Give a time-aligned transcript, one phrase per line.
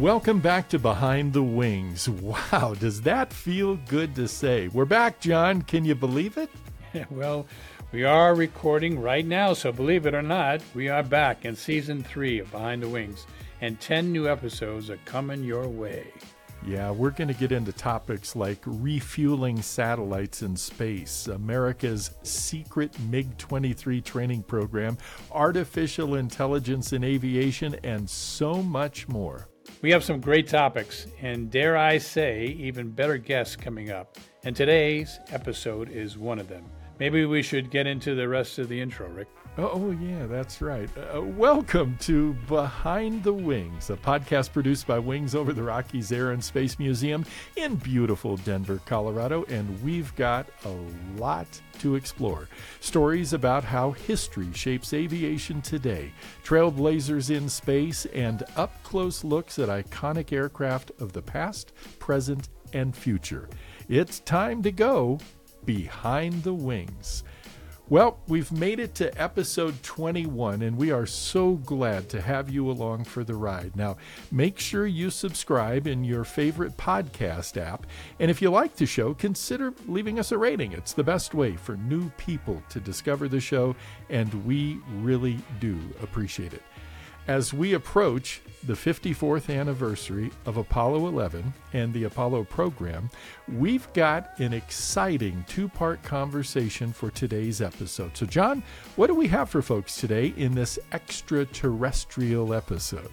[0.00, 2.08] Welcome back to Behind the Wings.
[2.08, 4.68] Wow, does that feel good to say?
[4.68, 5.60] We're back, John.
[5.60, 6.48] Can you believe it?
[7.10, 7.46] well,
[7.92, 12.02] we are recording right now, so believe it or not, we are back in season
[12.02, 13.26] three of Behind the Wings,
[13.60, 16.06] and 10 new episodes are coming your way.
[16.66, 23.36] Yeah, we're going to get into topics like refueling satellites in space, America's secret MiG
[23.36, 24.96] 23 training program,
[25.30, 29.49] artificial intelligence in aviation, and so much more.
[29.82, 34.18] We have some great topics, and dare I say, even better guests coming up.
[34.44, 36.66] And today's episode is one of them.
[36.98, 39.28] Maybe we should get into the rest of the intro, Rick.
[39.62, 40.88] Oh, yeah, that's right.
[41.14, 46.30] Uh, welcome to Behind the Wings, a podcast produced by Wings Over the Rockies Air
[46.30, 49.44] and Space Museum in beautiful Denver, Colorado.
[49.50, 50.74] And we've got a
[51.20, 51.46] lot
[51.80, 52.48] to explore.
[52.80, 56.10] Stories about how history shapes aviation today,
[56.42, 62.96] trailblazers in space, and up close looks at iconic aircraft of the past, present, and
[62.96, 63.46] future.
[63.90, 65.18] It's time to go
[65.66, 67.24] Behind the Wings.
[67.90, 72.70] Well, we've made it to episode 21, and we are so glad to have you
[72.70, 73.74] along for the ride.
[73.74, 73.96] Now,
[74.30, 77.88] make sure you subscribe in your favorite podcast app,
[78.20, 80.70] and if you like the show, consider leaving us a rating.
[80.70, 83.74] It's the best way for new people to discover the show,
[84.08, 86.62] and we really do appreciate it.
[87.30, 93.08] As we approach the 54th anniversary of Apollo 11 and the Apollo program,
[93.46, 98.16] we've got an exciting two part conversation for today's episode.
[98.16, 98.64] So, John,
[98.96, 103.12] what do we have for folks today in this extraterrestrial episode?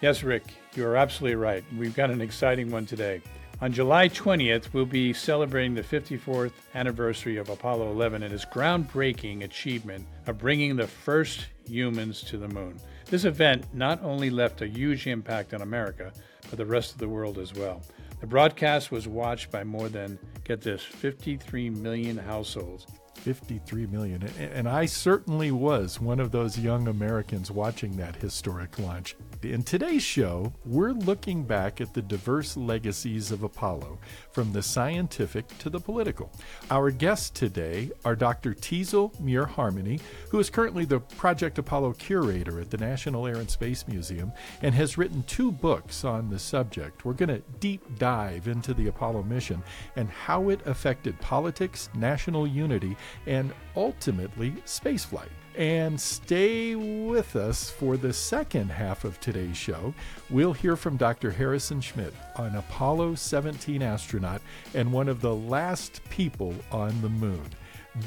[0.00, 0.44] Yes, Rick,
[0.76, 1.64] you're absolutely right.
[1.76, 3.20] We've got an exciting one today.
[3.60, 9.42] On July 20th, we'll be celebrating the 54th anniversary of Apollo 11 and its groundbreaking
[9.42, 12.78] achievement of bringing the first humans to the moon.
[13.10, 16.12] This event not only left a huge impact on America,
[16.50, 17.82] but the rest of the world as well.
[18.20, 22.86] The broadcast was watched by more than, get this, 53 million households
[23.18, 24.22] 53 million.
[24.38, 29.16] And I certainly was one of those young Americans watching that historic launch.
[29.40, 33.98] In today's show, we're looking back at the diverse legacies of Apollo,
[34.32, 36.32] from the scientific to the political.
[36.72, 38.52] Our guests today are Dr.
[38.52, 40.00] Teasel Muir Harmony,
[40.30, 44.32] who is currently the Project Apollo curator at the National Air and Space Museum
[44.62, 47.04] and has written two books on the subject.
[47.04, 49.62] We're going to deep dive into the Apollo mission
[49.94, 55.28] and how it affected politics, national unity, and ultimately spaceflight.
[55.58, 59.92] And stay with us for the second half of today's show.
[60.30, 61.32] We'll hear from Dr.
[61.32, 64.40] Harrison Schmitt, an Apollo 17 astronaut
[64.74, 67.42] and one of the last people on the moon.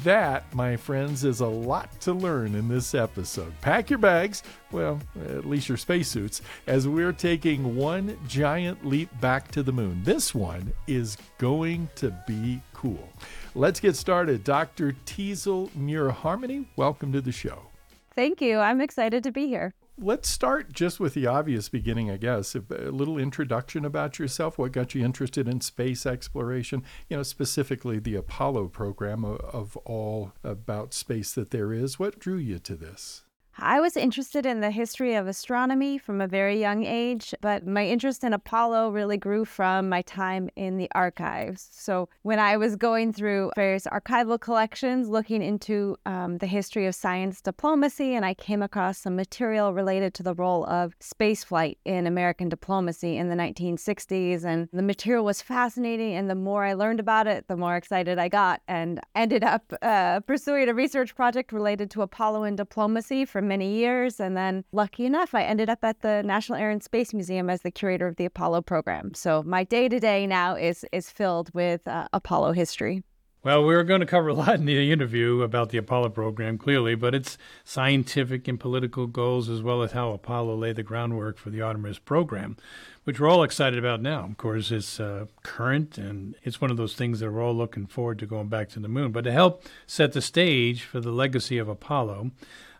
[0.02, 3.52] That, my friends, is a lot to learn in this episode.
[3.60, 4.98] Pack your bags, well,
[5.28, 10.00] at least your spacesuits, as we're taking one giant leap back to the moon.
[10.04, 13.10] This one is going to be cool.
[13.54, 14.44] Let's get started.
[14.44, 14.92] Dr.
[15.04, 17.66] Teasel Muir Harmony, welcome to the show.
[18.14, 18.58] Thank you.
[18.58, 19.74] I'm excited to be here.
[19.98, 22.54] Let's start just with the obvious beginning, I guess.
[22.54, 24.56] A little introduction about yourself.
[24.56, 26.82] What got you interested in space exploration?
[27.10, 31.98] You know, specifically the Apollo program uh, of all about space that there is.
[31.98, 33.24] What drew you to this?
[33.58, 37.86] I was interested in the history of astronomy from a very young age, but my
[37.86, 41.68] interest in Apollo really grew from my time in the archives.
[41.70, 46.94] So, when I was going through various archival collections looking into um, the history of
[46.94, 52.06] science diplomacy, and I came across some material related to the role of spaceflight in
[52.06, 54.44] American diplomacy in the 1960s.
[54.44, 58.18] And the material was fascinating, and the more I learned about it, the more excited
[58.18, 63.24] I got, and ended up uh, pursuing a research project related to Apollo and diplomacy
[63.24, 64.20] for many years.
[64.20, 67.62] And then, lucky enough, I ended up at the National Air and Space Museum as
[67.62, 69.14] the curator of the Apollo program.
[69.14, 73.02] So my day to day now is is filled with uh, Apollo history.
[73.44, 76.94] Well, we're going to cover a lot in the interview about the Apollo program, clearly,
[76.94, 81.50] but its scientific and political goals, as well as how Apollo laid the groundwork for
[81.50, 82.56] the Artemis program,
[83.02, 84.26] which we're all excited about now.
[84.26, 87.88] Of course, it's uh, current, and it's one of those things that we're all looking
[87.88, 89.10] forward to going back to the moon.
[89.10, 92.30] But to help set the stage for the legacy of Apollo,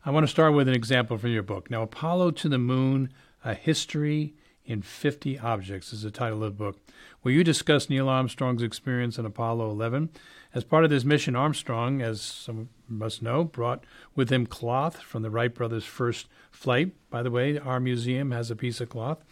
[0.05, 1.71] I want to start with an example from your book.
[1.71, 3.13] Now, Apollo to the Moon,
[3.45, 4.35] A History
[4.65, 6.81] in 50 Objects is the title of the book,
[7.21, 10.11] where you discuss Neil Armstrong's experience in Apollo 11.
[10.57, 13.85] As part of this mission, Armstrong, as some must know, brought
[14.17, 16.91] with him cloth from the Wright brothers' first flight.
[17.09, 19.23] By the way, our museum has a piece of cloth.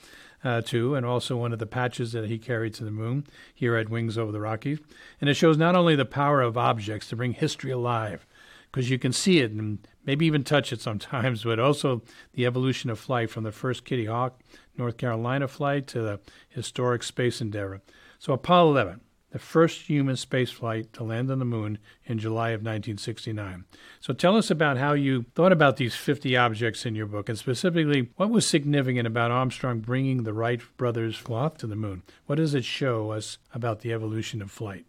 [0.42, 3.76] Uh, too, and also one of the patches that he carried to the moon here
[3.76, 4.78] at Wings Over the Rockies.
[5.20, 8.24] And it shows not only the power of objects to bring history alive,
[8.70, 12.02] because you can see it and maybe even touch it sometimes, but also
[12.34, 14.40] the evolution of flight from the first Kitty Hawk,
[14.76, 17.82] North Carolina flight to the historic Space Endeavour.
[18.18, 19.00] So, Apollo 11,
[19.30, 23.64] the first human space flight to land on the moon in July of 1969.
[24.00, 27.38] So tell us about how you thought about these 50 objects in your book, and
[27.38, 32.02] specifically, what was significant about Armstrong bringing the Wright brothers cloth to the moon?
[32.26, 34.84] What does it show us about the evolution of flight?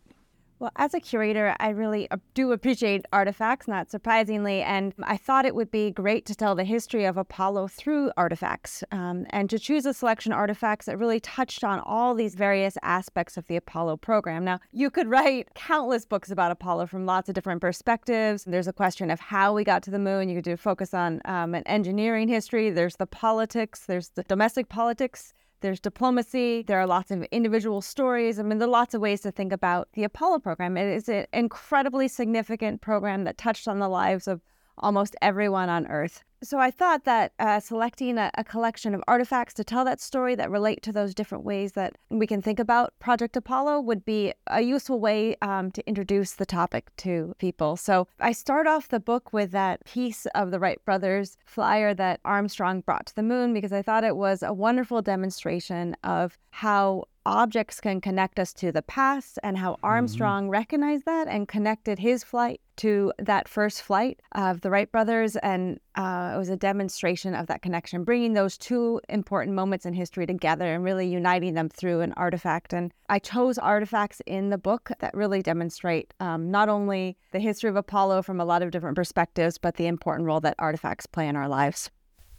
[0.62, 5.56] Well, as a curator, I really do appreciate artifacts, not surprisingly, and I thought it
[5.56, 9.88] would be great to tell the history of Apollo through artifacts um, and to choose
[9.88, 13.98] a selection of artifacts that really touched on all these various aspects of the Apollo
[13.98, 14.46] program.
[14.46, 18.44] Now, you could write countless books about Apollo from lots of different perspectives.
[18.44, 20.30] There's a question of how we got to the moon.
[20.30, 22.70] You could do focus on um, an engineering history.
[22.70, 23.88] There's the politics.
[23.88, 26.64] There's the domestic politics there's diplomacy.
[26.64, 28.40] There are lots of individual stories.
[28.40, 30.78] I mean, there are lots of ways to think about the Apollo program.
[30.78, 34.42] It is an incredibly significant program that touched on the lives of
[34.78, 36.24] almost everyone on Earth.
[36.44, 40.34] So I thought that uh, selecting a, a, collection of artifacts to tell that story
[40.34, 44.34] that relate to those different ways that we can think about Project Apollo would be
[44.48, 47.78] a useful way um, to introduce the topic to people.
[47.78, 52.20] So I start off the book with that piece of the Wright brothers flyer that
[52.26, 57.04] Armstrong brought to the moon because I thought it was a wonderful demonstration of how
[57.26, 59.86] objects can connect us to the past and how mm-hmm.
[59.86, 60.52] Armstrong mm-hmm.
[60.52, 65.36] recognized that and connected his flight to that first flight of the Wright brothers.
[65.38, 69.94] And uh, it was a demonstration of that connection, bringing those two important moments in
[69.94, 72.74] history together and really uniting them through an artifact.
[72.74, 77.70] And I chose artifacts in the book that really demonstrate um, not only the history
[77.70, 81.28] of Apollo from a lot of different perspectives, but the important role that artifacts play
[81.28, 81.92] in our lives.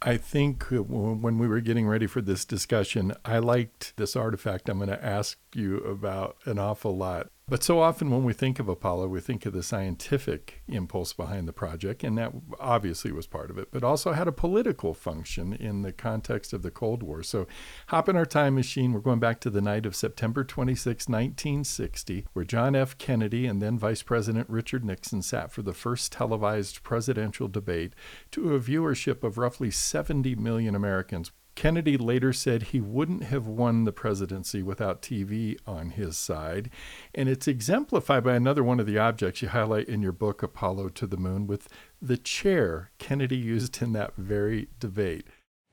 [0.05, 4.67] I think uh, when we were getting ready for this discussion, I liked this artifact
[4.67, 7.29] I'm going to ask you about an awful lot.
[7.45, 11.45] But so often when we think of Apollo, we think of the scientific impulse behind
[11.45, 15.51] the project, and that obviously was part of it, but also had a political function
[15.51, 17.21] in the context of the Cold War.
[17.21, 17.45] So
[17.87, 18.93] hop in our time machine.
[18.93, 22.97] We're going back to the night of September 26, 1960, where John F.
[22.97, 27.93] Kennedy and then Vice President Richard Nixon sat for the first televised presidential debate
[28.31, 31.33] to a viewership of roughly 70 million Americans.
[31.55, 36.69] Kennedy later said he wouldn't have won the presidency without TV on his side.
[37.13, 40.89] And it's exemplified by another one of the objects you highlight in your book, Apollo
[40.89, 41.69] to the Moon, with
[42.01, 45.27] the chair Kennedy used in that very debate.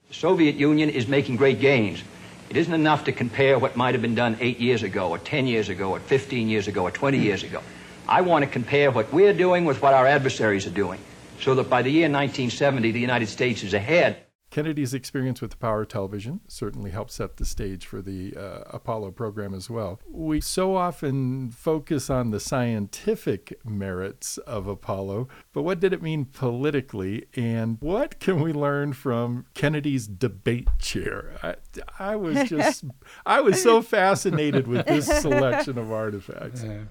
[0.08, 2.02] The Soviet Union is making great gains.
[2.50, 5.46] It isn't enough to compare what might have been done eight years ago, or 10
[5.46, 7.62] years ago, or 15 years ago, or 20 years ago.
[8.08, 11.00] I want to compare what we're doing with what our adversaries are doing,
[11.40, 15.56] so that by the year 1970, the United States is ahead Kennedy's experience with the
[15.56, 20.00] power of television certainly helped set the stage for the uh, Apollo program as well.
[20.10, 26.24] We so often focus on the scientific merits of Apollo, but what did it mean
[26.24, 27.26] politically?
[27.34, 31.38] And what can we learn from Kennedy's debate chair?
[31.42, 31.54] I,
[31.98, 32.84] I was just,
[33.26, 36.64] I was so fascinated with this selection of artifacts.
[36.64, 36.84] Yeah.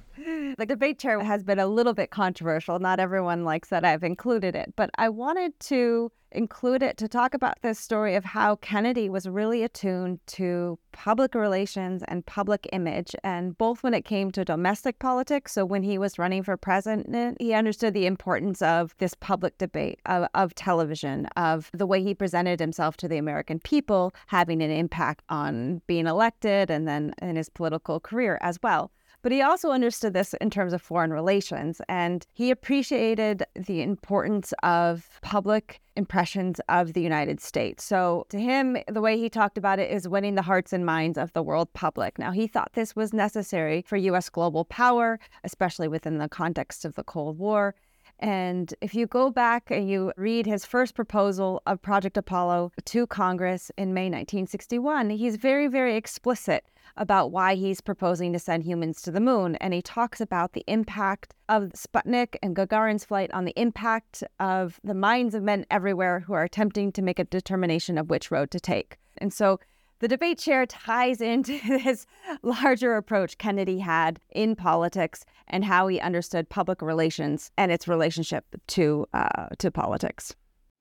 [0.57, 2.80] The debate chair has been a little bit controversial.
[2.80, 7.34] Not everyone likes that I've included it, but I wanted to include it to talk
[7.34, 13.16] about this story of how Kennedy was really attuned to public relations and public image,
[13.24, 15.54] and both when it came to domestic politics.
[15.54, 20.00] So, when he was running for president, he understood the importance of this public debate,
[20.06, 24.72] of, of television, of the way he presented himself to the American people having an
[24.72, 28.91] impact on being elected and then in his political career as well.
[29.22, 34.54] But he also understood this in terms of foreign relations, and he appreciated the importance
[34.64, 37.84] of public impressions of the United States.
[37.84, 41.18] So, to him, the way he talked about it is winning the hearts and minds
[41.18, 42.18] of the world public.
[42.18, 44.30] Now, he thought this was necessary for U.S.
[44.30, 47.76] global power, especially within the context of the Cold War.
[48.20, 53.08] And if you go back and you read his first proposal of Project Apollo to
[53.08, 56.66] Congress in May 1961, he's very, very explicit
[56.98, 59.56] about why he's proposing to send humans to the moon.
[59.56, 64.82] And he talks about the impact of Sputnik and Gagarin's flight on the impact of
[64.84, 68.52] the minds of men everywhere who are attempting to make a determination of which road
[68.52, 68.98] to take.
[69.18, 69.62] And so
[70.00, 72.06] the debate chair ties into this
[72.41, 78.46] larger approach Kennedy had in politics and how he understood public relations and its relationship
[78.68, 80.36] to uh, to politics.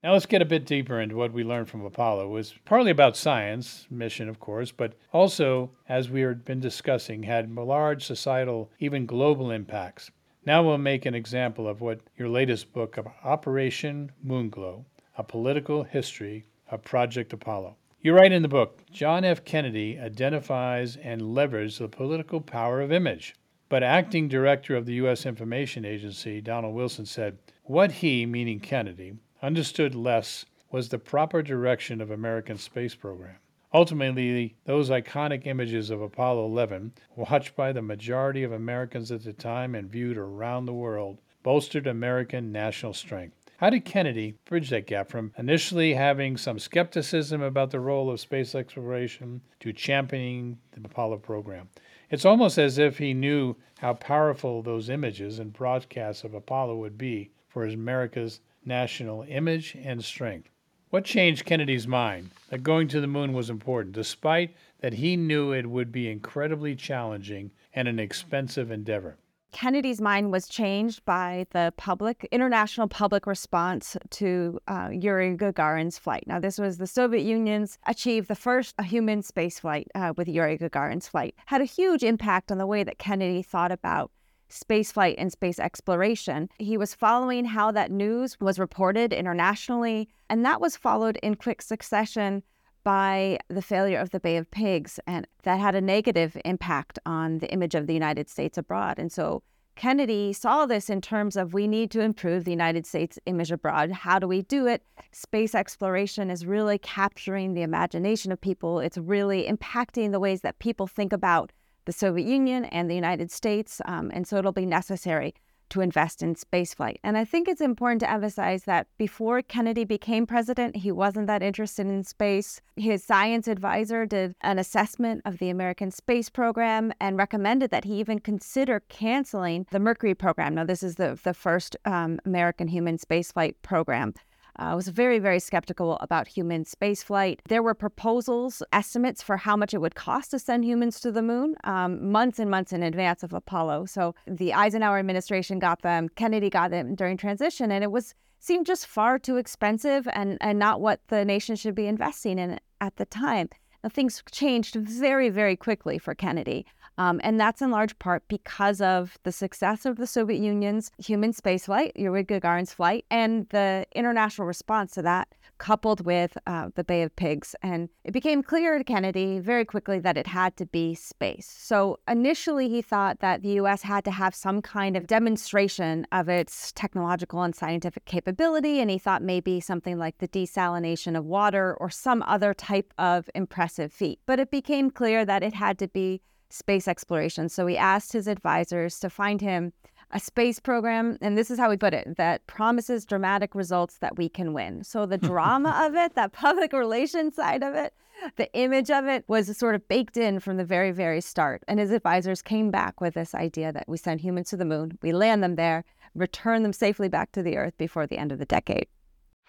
[0.04, 2.26] Now let's get a bit deeper into what we learned from Apollo.
[2.26, 7.24] It was partly about science, mission of course, but also, as we have been discussing,
[7.24, 10.12] had large societal, even global impacts.
[10.46, 14.84] Now we'll make an example of what your latest book Operation Moonglow,
[15.16, 17.76] a political history of Project Apollo.
[18.00, 19.44] You write in the book, John F.
[19.44, 23.34] Kennedy identifies and leverages the political power of image.
[23.68, 25.26] But acting director of the U.S.
[25.26, 32.00] Information Agency, Donald Wilson, said, What he, meaning Kennedy, understood less was the proper direction
[32.00, 33.38] of American space program.
[33.74, 39.32] Ultimately, those iconic images of Apollo 11, watched by the majority of Americans at the
[39.32, 43.37] time and viewed around the world, bolstered American national strength.
[43.58, 48.20] How did Kennedy bridge that gap from initially having some skepticism about the role of
[48.20, 51.68] space exploration to championing the Apollo program?
[52.08, 56.96] It's almost as if he knew how powerful those images and broadcasts of Apollo would
[56.96, 60.50] be for America's national image and strength.
[60.90, 65.50] What changed Kennedy's mind that going to the moon was important, despite that he knew
[65.50, 69.16] it would be incredibly challenging and an expensive endeavor?
[69.52, 76.24] Kennedy's mind was changed by the public, international public response to uh, Yuri Gagarin's flight.
[76.26, 80.58] Now, this was the Soviet Union's achieved the first human space flight uh, with Yuri
[80.58, 81.34] Gagarin's flight.
[81.46, 84.10] Had a huge impact on the way that Kennedy thought about
[84.50, 86.48] spaceflight and space exploration.
[86.58, 91.62] He was following how that news was reported internationally, and that was followed in quick
[91.62, 92.42] succession
[92.84, 97.38] by the failure of the Bay of Pigs, and that had a negative impact on
[97.38, 98.98] the image of the United States abroad.
[98.98, 99.42] And so
[99.78, 103.92] Kennedy saw this in terms of we need to improve the United States image abroad.
[103.92, 104.82] How do we do it?
[105.12, 108.80] Space exploration is really capturing the imagination of people.
[108.80, 111.52] It's really impacting the ways that people think about
[111.84, 113.80] the Soviet Union and the United States.
[113.84, 115.32] Um, and so it'll be necessary
[115.70, 116.96] to invest in spaceflight.
[117.02, 121.42] And I think it's important to emphasize that before Kennedy became president, he wasn't that
[121.42, 122.60] interested in space.
[122.76, 128.00] His science advisor did an assessment of the American space program and recommended that he
[128.00, 130.54] even consider canceling the Mercury program.
[130.54, 134.14] Now, this is the, the first um, American human spaceflight program
[134.58, 137.38] uh, was very, very skeptical about human spaceflight.
[137.48, 141.22] There were proposals, estimates for how much it would cost to send humans to the
[141.22, 143.86] moon um, months and months in advance of Apollo.
[143.86, 148.66] So the Eisenhower administration got them, Kennedy got them during transition, and it was seemed
[148.66, 152.96] just far too expensive and, and not what the nation should be investing in at
[152.96, 153.48] the time.
[153.82, 156.66] Now, things changed very, very quickly for Kennedy.
[156.98, 161.32] Um, and that's in large part because of the success of the Soviet Union's human
[161.32, 165.28] spaceflight, Yuri Gagarin's flight, and the international response to that,
[165.58, 167.54] coupled with uh, the Bay of Pigs.
[167.62, 171.48] And it became clear to Kennedy very quickly that it had to be space.
[171.56, 173.82] So initially, he thought that the U.S.
[173.82, 178.80] had to have some kind of demonstration of its technological and scientific capability.
[178.80, 183.30] And he thought maybe something like the desalination of water or some other type of
[183.36, 184.18] impressive feat.
[184.26, 187.48] But it became clear that it had to be space exploration.
[187.48, 189.72] So he asked his advisors to find him
[190.10, 194.16] a space program, and this is how we put it, that promises dramatic results that
[194.16, 194.82] we can win.
[194.82, 197.92] So the drama of it, that public relations side of it,
[198.36, 201.62] the image of it was sort of baked in from the very, very start.
[201.68, 204.98] And his advisors came back with this idea that we send humans to the moon,
[205.02, 208.38] we land them there, return them safely back to the Earth before the end of
[208.38, 208.86] the decade.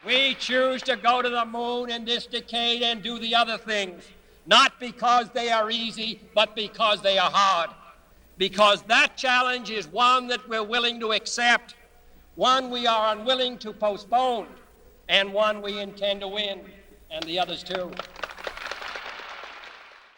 [0.05, 4.03] We choose to go to the moon in this decade and do the other things
[4.49, 7.69] not because they are easy, but because they are hard.
[8.37, 11.75] Because that challenge is one that we're willing to accept,
[12.33, 14.47] one we are unwilling to postpone,
[15.07, 16.61] and one we intend to win,
[17.11, 17.91] and the others too.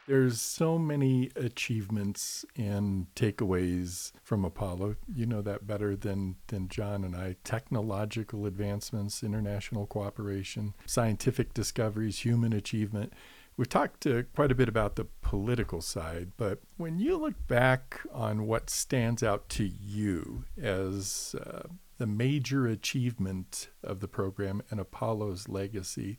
[0.07, 4.95] There's so many achievements and takeaways from Apollo.
[5.13, 7.35] You know that better than, than John and I.
[7.43, 13.13] Technological advancements, international cooperation, scientific discoveries, human achievement.
[13.57, 18.01] We've talked uh, quite a bit about the political side, but when you look back
[18.11, 21.67] on what stands out to you as uh,
[21.97, 26.17] the major achievement of the program and Apollo's legacy,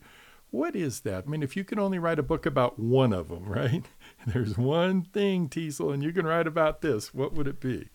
[0.51, 1.23] what is that?
[1.25, 3.83] I mean, if you can only write a book about one of them, right?
[4.27, 7.89] There's one thing, Teasel, and you can write about this, what would it be?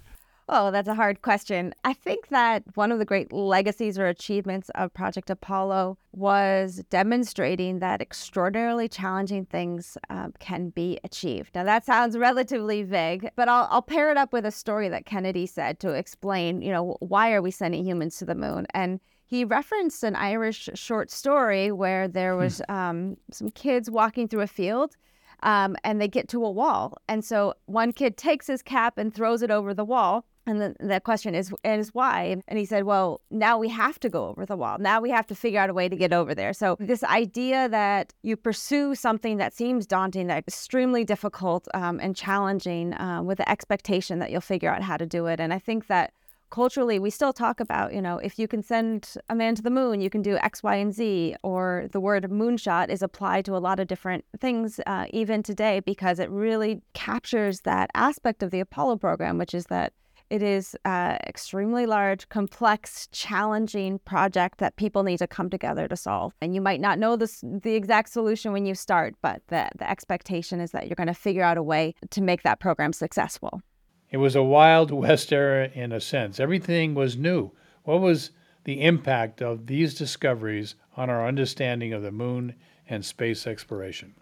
[0.50, 1.74] Oh, that's a hard question.
[1.84, 7.80] I think that one of the great legacies or achievements of Project Apollo was demonstrating
[7.80, 11.54] that extraordinarily challenging things um, can be achieved.
[11.54, 15.04] Now, that sounds relatively vague, but I'll, I'll pair it up with a story that
[15.04, 18.66] Kennedy said to explain, you know, why are we sending humans to the moon?
[18.72, 22.40] And he referenced an Irish short story where there hmm.
[22.40, 24.96] was um, some kids walking through a field
[25.42, 26.96] um, and they get to a wall.
[27.08, 30.24] And so one kid takes his cap and throws it over the wall.
[30.46, 32.42] And the, the question is, is why?
[32.48, 34.78] And he said, well, now we have to go over the wall.
[34.78, 36.54] Now we have to figure out a way to get over there.
[36.54, 42.16] So this idea that you pursue something that seems daunting, that extremely difficult um, and
[42.16, 45.38] challenging, uh, with the expectation that you'll figure out how to do it.
[45.38, 46.14] And I think that
[46.50, 49.70] culturally we still talk about you know if you can send a man to the
[49.70, 53.56] moon you can do x y and z or the word moonshot is applied to
[53.56, 58.50] a lot of different things uh, even today because it really captures that aspect of
[58.50, 59.92] the apollo program which is that
[60.30, 65.96] It is an extremely large, complex, challenging project that people need to come together to
[65.96, 66.34] solve.
[66.42, 69.88] And you might not know this, the exact solution when you start, but the, the
[69.88, 73.62] expectation is that you're going to figure out a way to make that program successful.
[74.10, 76.40] It was a wild west era in a sense.
[76.40, 77.50] Everything was new.
[77.84, 78.30] What was
[78.64, 82.54] the impact of these discoveries on our understanding of the moon
[82.88, 84.14] and space exploration?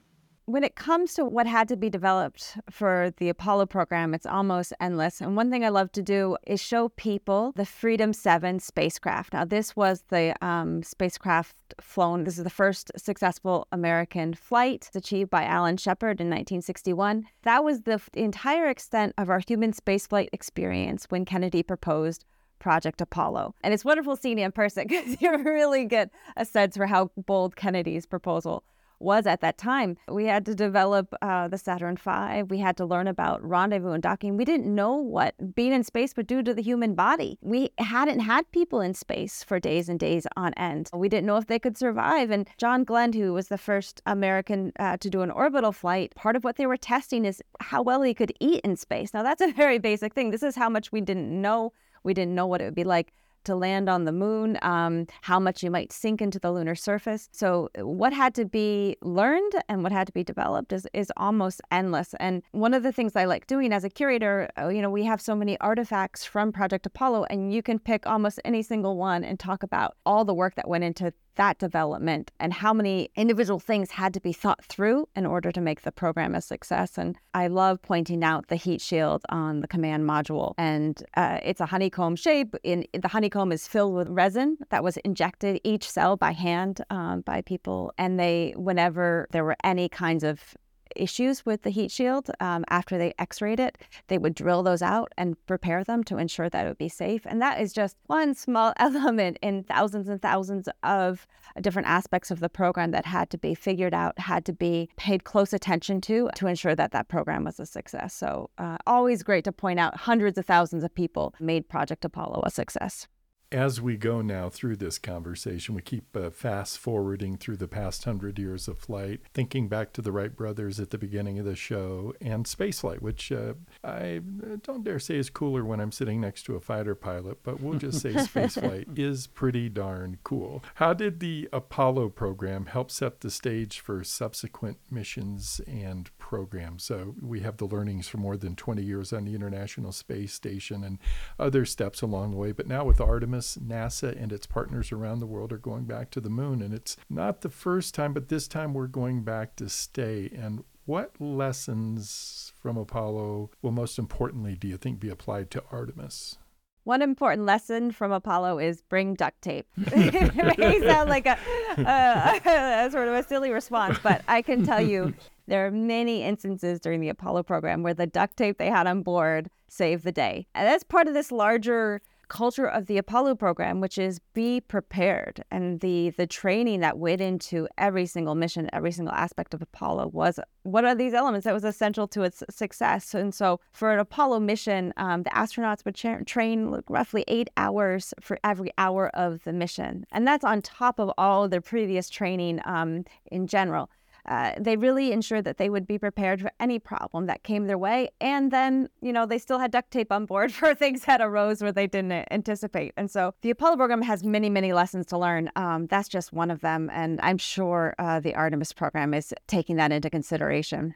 [0.46, 4.72] When it comes to what had to be developed for the Apollo program, it's almost
[4.80, 5.20] endless.
[5.20, 9.32] And one thing I love to do is show people the Freedom 7 spacecraft.
[9.32, 15.30] Now, this was the um, spacecraft flown, this is the first successful American flight achieved
[15.30, 17.26] by Alan Shepard in 1961.
[17.42, 22.24] That was the entire extent of our human spaceflight experience when Kennedy proposed
[22.60, 23.54] Project Apollo.
[23.64, 27.10] And it's wonderful seeing you in person because you really get a sense for how
[27.16, 28.62] bold Kennedy's proposal
[28.98, 29.96] was at that time.
[30.08, 32.42] We had to develop uh, the Saturn V.
[32.42, 34.36] We had to learn about rendezvous and docking.
[34.36, 37.38] We didn't know what being in space would do to the human body.
[37.40, 40.90] We hadn't had people in space for days and days on end.
[40.94, 42.30] We didn't know if they could survive.
[42.30, 46.36] And John Glenn, who was the first American uh, to do an orbital flight, part
[46.36, 49.12] of what they were testing is how well he could eat in space.
[49.12, 50.30] Now, that's a very basic thing.
[50.30, 51.72] This is how much we didn't know.
[52.02, 53.12] We didn't know what it would be like
[53.46, 57.28] to land on the moon, um, how much you might sink into the lunar surface.
[57.32, 61.60] So, what had to be learned and what had to be developed is, is almost
[61.70, 62.14] endless.
[62.20, 65.04] And one of the things I like doing as a curator, uh, you know, we
[65.04, 69.24] have so many artifacts from Project Apollo, and you can pick almost any single one
[69.24, 73.58] and talk about all the work that went into that development and how many individual
[73.58, 76.98] things had to be thought through in order to make the program a success.
[76.98, 80.54] And I love pointing out the heat shield on the command module.
[80.58, 82.54] And uh, it's a honeycomb shape.
[82.64, 87.20] In, the honeycomb is filled with resin that was injected each cell by hand um,
[87.20, 87.92] by people.
[87.98, 90.56] And they, whenever there were any kinds of
[90.96, 95.12] issues with the heat shield um, after they x-rayed it they would drill those out
[95.16, 97.22] and prepare them to ensure that it would be safe.
[97.26, 101.26] And that is just one small element in thousands and thousands of
[101.60, 105.24] different aspects of the program that had to be figured out had to be paid
[105.24, 108.14] close attention to to ensure that that program was a success.
[108.14, 112.42] So uh, always great to point out hundreds of thousands of people made project apollo
[112.44, 113.06] a success
[113.52, 118.04] as we go now through this conversation, we keep uh, fast forwarding through the past
[118.04, 121.54] hundred years of flight, thinking back to the Wright brothers at the beginning of the
[121.54, 123.54] show and spaceflight, which uh,
[123.84, 124.20] I
[124.62, 127.78] don't dare say is cooler when I'm sitting next to a fighter pilot, but we'll
[127.78, 130.64] just say spaceflight is pretty darn cool.
[130.76, 136.82] How did the Apollo program help set the stage for subsequent missions and programs?
[136.82, 140.82] So we have the learnings for more than 20 years on the International Space Station
[140.82, 140.98] and
[141.38, 145.26] other steps along the way, but now with Artemis NASA and its partners around the
[145.26, 146.62] world are going back to the moon.
[146.62, 150.30] And it's not the first time, but this time we're going back to stay.
[150.34, 156.38] And what lessons from Apollo will most importantly, do you think, be applied to Artemis?
[156.84, 159.66] One important lesson from Apollo is bring duct tape.
[159.76, 161.36] it may sound like a,
[161.76, 165.12] a, a, sort of a silly response, but I can tell you
[165.48, 169.02] there are many instances during the Apollo program where the duct tape they had on
[169.02, 170.46] board saved the day.
[170.54, 175.44] And that's part of this larger culture of the Apollo program, which is be prepared.
[175.50, 180.08] And the the training that went into every single mission, every single aspect of Apollo
[180.08, 183.14] was what are these elements that was essential to its success.
[183.14, 188.12] And so for an Apollo mission, um, the astronauts would tra- train roughly eight hours
[188.20, 190.04] for every hour of the mission.
[190.10, 193.90] And that's on top of all their previous training um, in general.
[194.26, 197.78] Uh, they really ensured that they would be prepared for any problem that came their
[197.78, 198.08] way.
[198.20, 201.62] And then, you know, they still had duct tape on board for things that arose
[201.62, 202.92] where they didn't anticipate.
[202.96, 205.50] And so the Apollo program has many, many lessons to learn.
[205.56, 206.90] Um, that's just one of them.
[206.92, 210.94] And I'm sure uh, the Artemis program is taking that into consideration.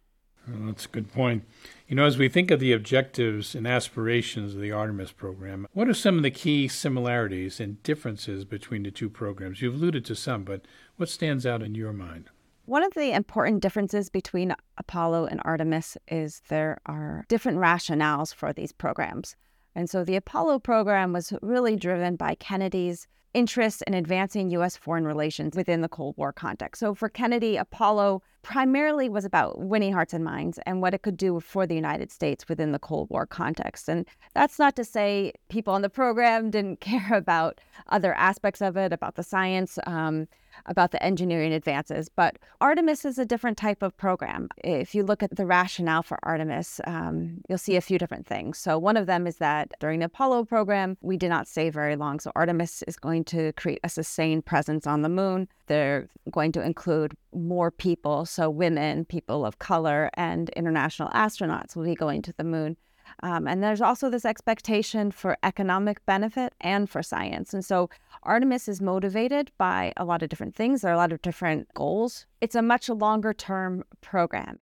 [0.48, 1.44] Well, that's a good point.
[1.86, 5.88] You know, as we think of the objectives and aspirations of the Artemis program, what
[5.88, 9.60] are some of the key similarities and differences between the two programs?
[9.60, 10.62] You've alluded to some, but
[10.96, 12.30] what stands out in your mind?
[12.70, 18.52] One of the important differences between Apollo and Artemis is there are different rationales for
[18.52, 19.34] these programs.
[19.74, 24.76] And so the Apollo program was really driven by Kennedy's interest in advancing U.S.
[24.76, 26.78] foreign relations within the Cold War context.
[26.78, 31.16] So for Kennedy, Apollo primarily was about winning hearts and minds and what it could
[31.16, 33.88] do for the United States within the Cold War context.
[33.88, 38.76] And that's not to say people on the program didn't care about other aspects of
[38.76, 39.76] it, about the science.
[39.88, 40.28] Um,
[40.66, 42.08] about the engineering advances.
[42.08, 44.48] But Artemis is a different type of program.
[44.58, 48.58] If you look at the rationale for Artemis, um, you'll see a few different things.
[48.58, 51.96] So, one of them is that during the Apollo program, we did not stay very
[51.96, 52.20] long.
[52.20, 55.48] So, Artemis is going to create a sustained presence on the moon.
[55.66, 61.84] They're going to include more people, so women, people of color, and international astronauts will
[61.84, 62.76] be going to the moon.
[63.22, 67.52] Um, and there's also this expectation for economic benefit and for science.
[67.52, 67.90] And so
[68.22, 70.82] Artemis is motivated by a lot of different things.
[70.82, 72.26] There are a lot of different goals.
[72.40, 74.58] It's a much longer term program.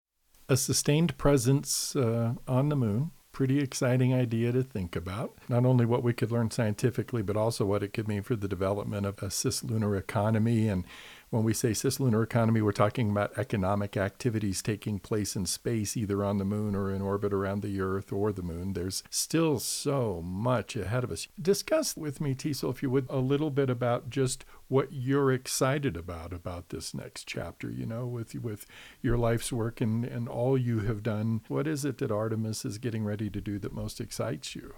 [0.50, 5.38] A sustained presence uh, on the moon pretty exciting idea to think about.
[5.48, 8.48] Not only what we could learn scientifically, but also what it could mean for the
[8.48, 10.86] development of a cislunar economy and
[11.30, 16.24] when we say cislunar economy, we're talking about economic activities taking place in space, either
[16.24, 18.74] on the moon or in orbit around the Earth or the moon.
[18.74, 21.28] There's still so much ahead of us.
[21.42, 25.98] Discuss with me, Teasel, if you would, a little bit about just what you're excited
[25.98, 28.66] about about this next chapter, you know, with with
[29.02, 31.42] your life's work and, and all you have done.
[31.50, 34.76] What is it that Artemis is getting ready to do that most excites you?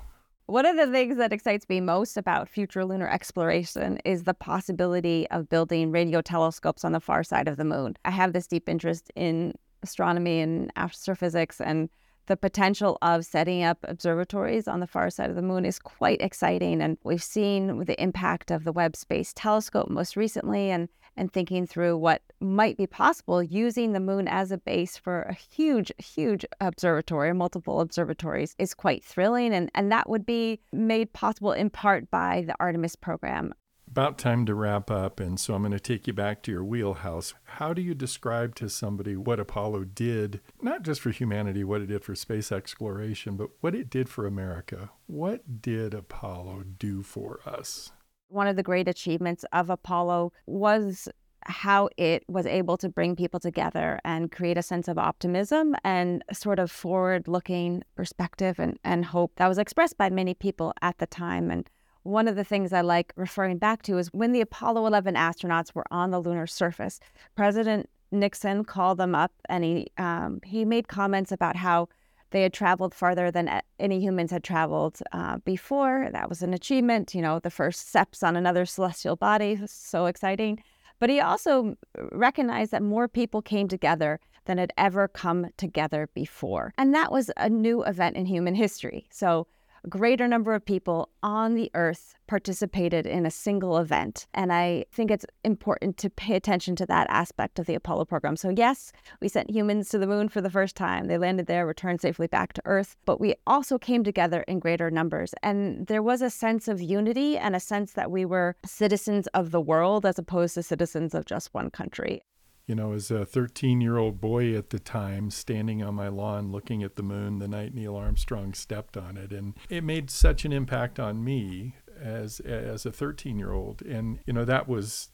[0.50, 5.28] One of the things that excites me most about future lunar exploration is the possibility
[5.30, 7.98] of building radio telescopes on the far side of the moon.
[8.04, 11.88] I have this deep interest in astronomy and astrophysics, and
[12.26, 16.20] the potential of setting up observatories on the far side of the moon is quite
[16.20, 16.82] exciting.
[16.82, 21.66] And we've seen the impact of the Webb Space Telescope most recently, and and thinking
[21.66, 26.46] through what might be possible using the moon as a base for a huge, huge
[26.62, 29.54] observatory, multiple observatories, is quite thrilling.
[29.54, 33.54] And, and that would be made possible in part by the Artemis program.
[33.90, 36.64] About time to wrap up, and so I'm going to take you back to your
[36.64, 37.34] wheelhouse.
[37.44, 41.88] How do you describe to somebody what Apollo did, not just for humanity, what it
[41.88, 44.92] did for space exploration, but what it did for America?
[45.08, 47.92] What did Apollo do for us?
[48.30, 51.10] One of the great achievements of Apollo was
[51.44, 56.24] how it was able to bring people together and create a sense of optimism and
[56.32, 60.98] sort of forward looking perspective and, and hope that was expressed by many people at
[60.98, 61.50] the time.
[61.50, 61.70] And
[62.04, 65.74] one of the things I like referring back to is when the Apollo 11 astronauts
[65.74, 67.00] were on the lunar surface,
[67.36, 71.90] President Nixon called them up and he um, he made comments about how
[72.32, 76.10] they had traveled farther than any humans had traveled uh, before.
[76.12, 79.60] That was an achievement, you know, the first steps on another celestial body.
[79.66, 80.64] So exciting.
[81.00, 81.76] But he also
[82.12, 86.74] recognized that more people came together than had ever come together before.
[86.78, 89.08] And that was a new event in human history.
[89.12, 89.48] So
[89.84, 94.28] a greater number of people on the earth participated in a single event.
[94.34, 98.36] And I think it's important to pay attention to that aspect of the Apollo program.
[98.36, 101.08] So, yes, we sent humans to the moon for the first time.
[101.08, 104.92] They landed there, returned safely back to Earth, but we also came together in greater
[104.92, 105.34] numbers.
[105.42, 109.52] And there was a sense of unity and a sense that we were citizens of
[109.52, 112.22] the world as opposed to citizens of just one country
[112.70, 116.52] you know, as a 13 year old boy at the time, standing on my lawn
[116.52, 119.32] looking at the moon the night Neil Armstrong stepped on it.
[119.32, 123.82] And it made such an impact on me as as a 13 year old.
[123.82, 125.10] And, you know, that was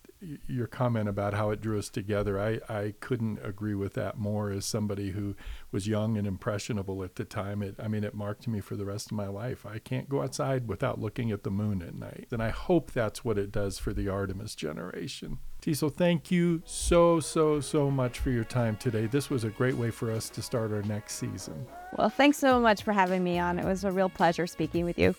[0.48, 4.50] your comment about how it drew us together, I, I couldn't agree with that more
[4.50, 5.36] as somebody who
[5.72, 7.62] was young and impressionable at the time.
[7.62, 9.66] It, I mean, it marked me for the rest of my life.
[9.66, 12.28] I can't go outside without looking at the moon at night.
[12.32, 15.40] And I hope that's what it does for the Artemis generation.
[15.66, 19.08] Teasel, thank you so, so, so much for your time today.
[19.08, 21.66] This was a great way for us to start our next season.
[21.98, 23.58] Well, thanks so much for having me on.
[23.58, 25.16] It was a real pleasure speaking with you.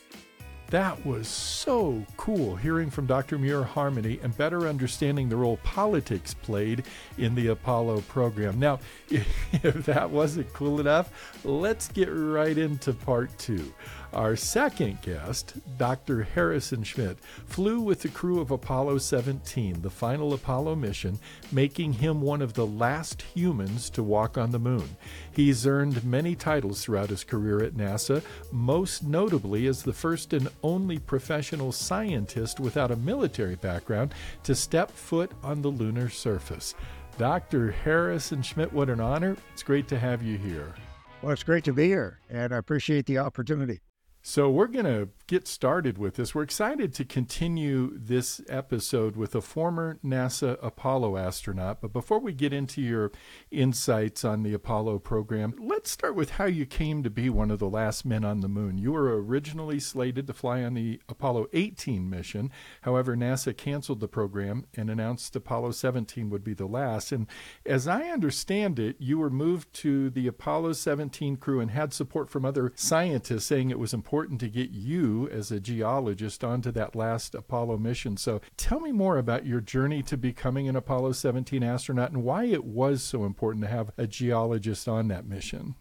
[0.71, 3.39] That was so cool hearing from Dr.
[3.39, 6.85] Muir Harmony and better understanding the role politics played
[7.19, 8.61] in the Apollo program.
[8.61, 8.79] Now,
[9.11, 13.75] if that wasn't cool enough, let's get right into part two.
[14.13, 16.23] Our second guest, Dr.
[16.23, 21.19] Harrison Schmitt, flew with the crew of Apollo 17, the final Apollo mission,
[21.53, 24.97] making him one of the last humans to walk on the moon.
[25.33, 30.49] He's earned many titles throughout his career at NASA, most notably as the first and
[30.63, 34.15] only professional scientist without a military background
[34.45, 36.75] to step foot on the lunar surface.
[37.19, 37.73] Dr.
[37.73, 39.37] Harrison Schmitt, what an honor.
[39.53, 40.75] It's great to have you here.
[41.23, 43.81] Well, it's great to be here, and I appreciate the opportunity.
[44.29, 46.35] So, we're going to get started with this.
[46.35, 51.81] We're excited to continue this episode with a former NASA Apollo astronaut.
[51.81, 53.13] But before we get into your
[53.53, 57.61] insights on the Apollo program, let's start with how you came to be one of
[57.61, 58.79] the last men on the moon.
[58.79, 62.51] You were originally slated to fly on the Apollo 18 mission.
[62.83, 67.13] However, NASA canceled the program and announced Apollo 17 would be the last.
[67.13, 67.29] And
[67.65, 72.29] as I understand it, you were moved to the Apollo 17 crew and had support
[72.29, 76.73] from other scientists saying it was important important to get you as a geologist onto
[76.73, 78.17] that last Apollo mission.
[78.17, 82.45] So tell me more about your journey to becoming an Apollo 17 astronaut and why
[82.45, 85.75] it was so important to have a geologist on that mission.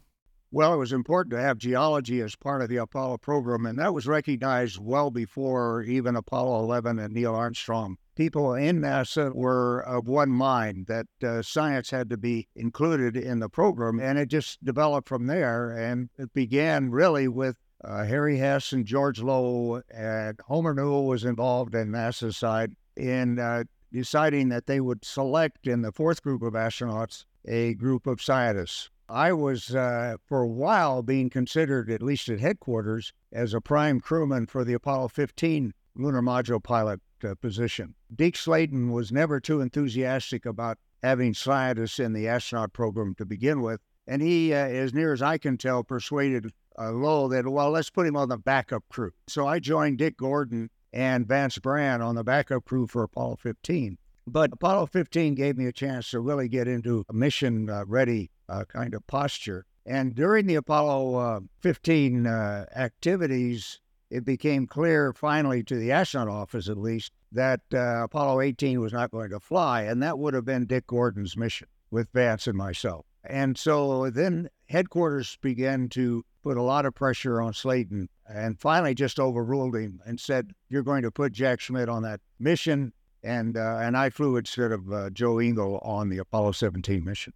[0.51, 3.93] Well, it was important to have geology as part of the Apollo program, and that
[3.93, 10.07] was recognized well before even Apollo 11 and Neil Armstrong people in NASA were of
[10.07, 14.63] one mind that uh, science had to be included in the program, and it just
[14.63, 15.71] developed from there.
[15.71, 21.23] And it began really with uh, Harry Hess and George Low, and Homer Newell was
[21.23, 26.41] involved in NASA's side in uh, deciding that they would select in the fourth group
[26.41, 28.89] of astronauts a group of scientists.
[29.07, 33.99] I was, uh, for a while, being considered, at least at headquarters, as a prime
[33.99, 37.93] crewman for the Apollo 15 lunar module pilot uh, position.
[38.13, 43.61] Deke Slayton was never too enthusiastic about having scientists in the astronaut program to begin
[43.61, 43.79] with.
[44.07, 47.89] And he, uh, as near as I can tell, persuaded uh, Low that, well, let's
[47.89, 49.11] put him on the backup crew.
[49.27, 53.97] So I joined Dick Gordon and Vance Brand on the backup crew for Apollo 15.
[54.27, 58.31] But Apollo 15 gave me a chance to really get into a mission uh, ready
[58.49, 59.65] uh, kind of posture.
[59.85, 66.29] And during the Apollo uh, 15 uh, activities, it became clear finally to the astronaut
[66.29, 69.83] office, at least, that uh, Apollo 18 was not going to fly.
[69.83, 73.05] And that would have been Dick Gordon's mission with Vance and myself.
[73.23, 78.93] And so then headquarters began to put a lot of pressure on Slayton and finally
[78.93, 82.93] just overruled him and said, You're going to put Jack Schmitt on that mission.
[83.23, 87.33] And, uh, and I flew instead of uh, Joe Engle on the Apollo 17 mission.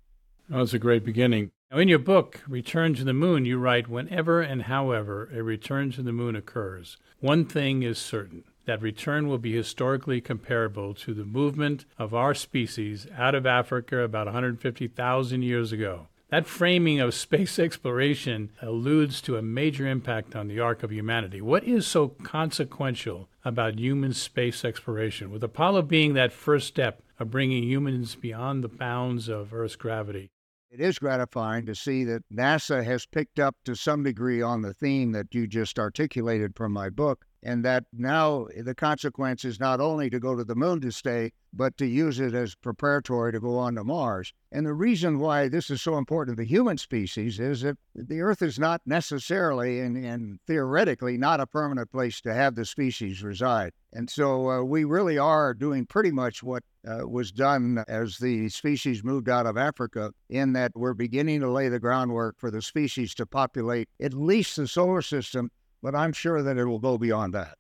[0.48, 1.52] That was a great beginning.
[1.72, 5.92] Now, in your book, Return to the Moon, you write Whenever and however a return
[5.92, 11.14] to the moon occurs, one thing is certain that return will be historically comparable to
[11.14, 16.08] the movement of our species out of Africa about 150,000 years ago.
[16.30, 21.42] That framing of space exploration alludes to a major impact on the arc of humanity.
[21.42, 27.32] What is so consequential about human space exploration, with Apollo being that first step of
[27.32, 30.30] bringing humans beyond the bounds of Earth's gravity?
[30.70, 34.76] It is gratifying to see that NASA has picked up to some degree on the
[34.76, 39.80] theme that you just articulated from my book and that now the consequence is not
[39.80, 43.40] only to go to the moon to stay, but to use it as preparatory to
[43.40, 44.34] go on to Mars.
[44.52, 48.22] And the reason why this is so important to the human species is that the
[48.22, 53.24] Earth is not necessarily and, and theoretically not a permanent place to have the species
[53.24, 53.72] reside.
[53.94, 58.50] And so uh, we really are doing pretty much what uh, was done as the
[58.50, 62.62] species moved out of Africa, in that we're beginning to lay the groundwork for the
[62.62, 65.50] species to populate at least the solar system
[65.82, 67.58] but I'm sure that it will go beyond that.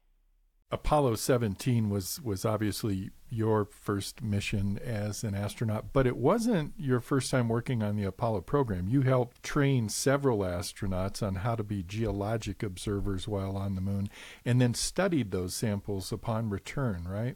[0.71, 6.99] Apollo 17 was was obviously your first mission as an astronaut, but it wasn't your
[6.99, 8.87] first time working on the Apollo program.
[8.87, 14.09] You helped train several astronauts on how to be geologic observers while on the moon
[14.45, 17.35] and then studied those samples upon return, right?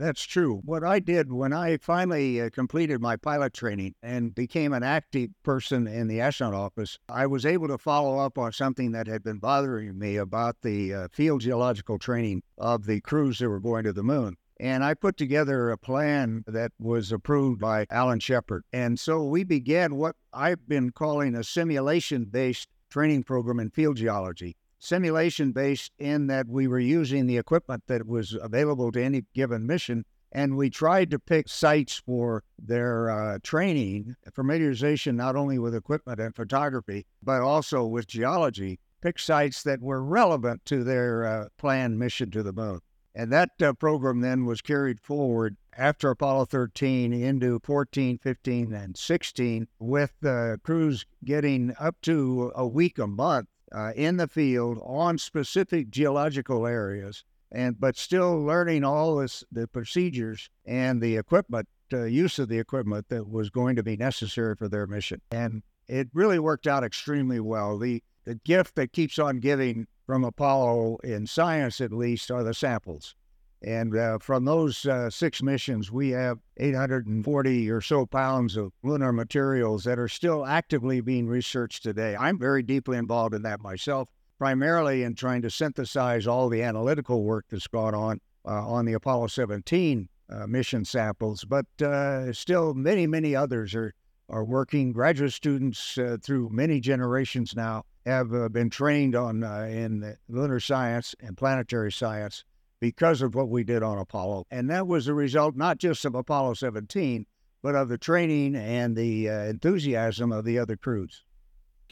[0.00, 0.62] That's true.
[0.64, 5.28] What I did when I finally uh, completed my pilot training and became an active
[5.42, 9.22] person in the astronaut office, I was able to follow up on something that had
[9.22, 13.84] been bothering me about the uh, field geological training of the crews that were going
[13.84, 14.38] to the moon.
[14.58, 18.64] And I put together a plan that was approved by Alan Shepard.
[18.72, 23.98] And so we began what I've been calling a simulation based training program in field
[23.98, 29.24] geology simulation based in that we were using the equipment that was available to any
[29.34, 30.04] given mission.
[30.32, 36.20] And we tried to pick sites for their uh, training, familiarization not only with equipment
[36.20, 41.98] and photography, but also with geology, pick sites that were relevant to their uh, planned
[41.98, 42.80] mission to the moon.
[43.14, 48.96] And that uh, program then was carried forward after Apollo 13 into 14, 15, and
[48.96, 54.78] 16, with the crews getting up to a week a month uh, in the field
[54.82, 61.68] on specific geological areas, and but still learning all this, the procedures and the equipment,
[61.92, 65.20] uh, use of the equipment that was going to be necessary for their mission.
[65.30, 67.78] And it really worked out extremely well.
[67.78, 72.54] The the gift that keeps on giving from Apollo in science, at least, are the
[72.54, 73.14] samples.
[73.62, 79.12] And uh, from those uh, six missions, we have 840 or so pounds of lunar
[79.12, 82.16] materials that are still actively being researched today.
[82.16, 87.22] I'm very deeply involved in that myself, primarily in trying to synthesize all the analytical
[87.22, 91.44] work that's gone on uh, on the Apollo 17 uh, mission samples.
[91.44, 93.92] But uh, still, many, many others are,
[94.30, 94.92] are working.
[94.92, 101.36] Graduate students uh, through many generations now have been trained on in lunar science and
[101.36, 102.44] planetary science
[102.80, 104.46] because of what we did on Apollo.
[104.50, 107.26] And that was a result not just of Apollo 17,
[107.62, 111.22] but of the training and the uh, enthusiasm of the other crews.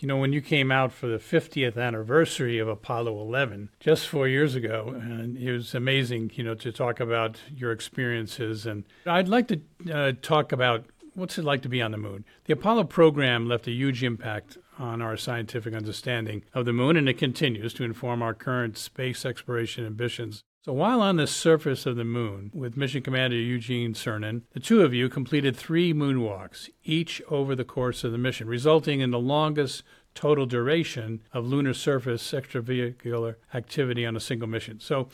[0.01, 4.29] You know, when you came out for the 50th anniversary of Apollo 11 just four
[4.29, 8.65] years ago, and it was amazing, you know, to talk about your experiences.
[8.65, 9.61] And I'd like to
[9.93, 12.25] uh, talk about what's it like to be on the moon.
[12.45, 17.09] The Apollo program left a huge impact on our scientific understanding of the moon, and
[17.09, 20.45] it continues to inform our current space exploration ambitions.
[20.69, 24.83] So while on the surface of the moon with Mission Commander Eugene Cernan, the two
[24.83, 29.19] of you completed three moonwalks, each over the course of the mission, resulting in the
[29.19, 29.83] longest
[30.15, 34.79] total duration of lunar surface extravehicular activity on a single mission.
[34.79, 35.09] So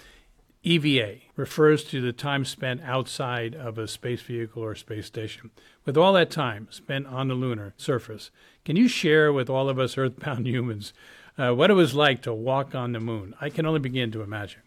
[0.65, 5.53] EVA refers to the time spent outside of a space vehicle or space station.
[5.85, 8.33] With all that time spent on the lunar surface,
[8.65, 10.93] can you share with all of us earthbound humans
[11.39, 13.35] uh, what it was like to walk on the moon?
[13.41, 14.64] I can only begin to imagine.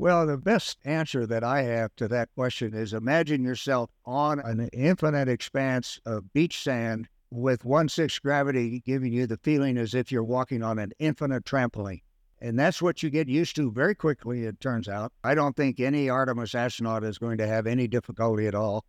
[0.00, 4.68] Well, the best answer that I have to that question is imagine yourself on an
[4.72, 10.12] infinite expanse of beach sand with one sixth gravity giving you the feeling as if
[10.12, 12.02] you're walking on an infinite trampoline.
[12.40, 15.12] And that's what you get used to very quickly, it turns out.
[15.24, 18.84] I don't think any Artemis astronaut is going to have any difficulty at all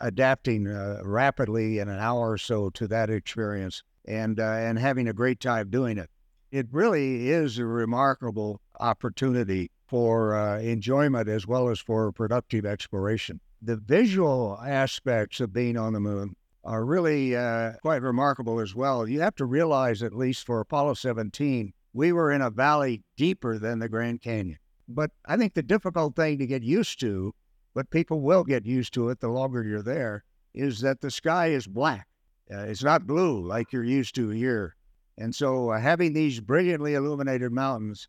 [0.00, 5.06] adapting uh, rapidly in an hour or so to that experience and, uh, and having
[5.06, 6.10] a great time doing it.
[6.50, 13.40] It really is a remarkable opportunity for uh, enjoyment as well as for productive exploration.
[13.62, 19.08] The visual aspects of being on the moon are really uh, quite remarkable as well.
[19.08, 23.58] You have to realize, at least for Apollo 17, we were in a valley deeper
[23.58, 24.58] than the Grand Canyon.
[24.86, 27.34] But I think the difficult thing to get used to,
[27.74, 30.24] but people will get used to it the longer you're there,
[30.54, 32.06] is that the sky is black.
[32.52, 34.74] Uh, it's not blue like you're used to here.
[35.16, 38.08] And so uh, having these brilliantly illuminated mountains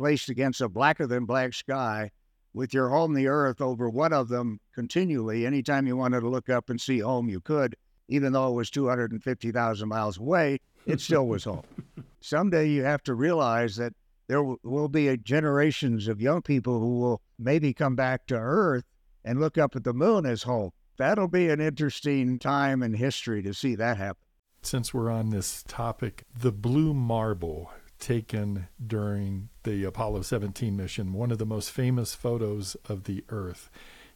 [0.00, 2.10] placed against a blacker than black sky
[2.54, 5.44] with your home, the earth, over one of them continually.
[5.44, 7.76] Anytime you wanted to look up and see home, you could,
[8.08, 11.64] even though it was 250,000 miles away, it still was home.
[12.22, 13.92] Someday you have to realize that
[14.26, 18.84] there will be generations of young people who will maybe come back to Earth
[19.22, 20.70] and look up at the moon as home.
[20.96, 24.22] That'll be an interesting time in history to see that happen.
[24.62, 31.30] Since we're on this topic, the blue marble taken during the Apollo 17 mission, one
[31.30, 33.70] of the most famous photos of the Earth.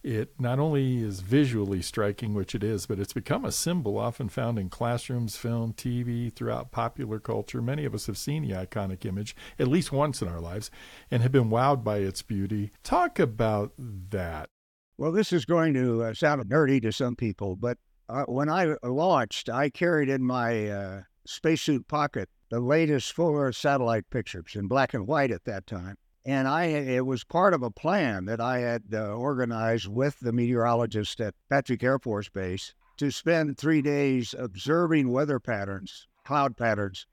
[0.04, 4.28] It not only is visually striking, which it is, but it's become a symbol often
[4.28, 7.62] found in classrooms, film, TV, throughout popular culture.
[7.62, 10.70] Many of us have seen the iconic image at least once in our lives
[11.11, 12.70] and have been wowed by its beauty.
[12.83, 14.50] Talk about that.
[14.98, 17.78] Well, this is going to uh, sound nerdy to some people, but
[18.11, 23.57] uh, when I launched, I carried in my uh, spacesuit pocket the latest full Earth
[23.57, 25.96] satellite pictures in black and white at that time.
[26.26, 30.33] And I, it was part of a plan that I had uh, organized with the
[30.33, 37.07] meteorologist at Patrick Air Force Base to spend three days observing weather patterns, cloud patterns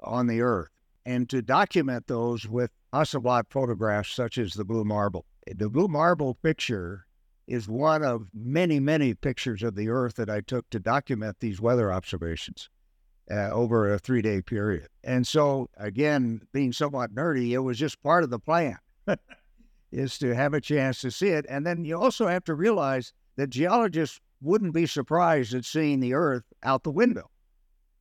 [0.00, 0.70] on the Earth,
[1.06, 5.24] and to document those with Hasselblad photographs such as the Blue Marble.
[5.46, 7.06] The Blue Marble picture
[7.46, 11.60] is one of many, many pictures of the Earth that I took to document these
[11.60, 12.68] weather observations
[13.30, 14.88] uh, over a three day period.
[15.04, 18.78] And so, again, being somewhat nerdy, it was just part of the plan
[19.92, 21.46] is to have a chance to see it.
[21.48, 26.14] And then you also have to realize that geologists wouldn't be surprised at seeing the
[26.14, 27.30] Earth out the window.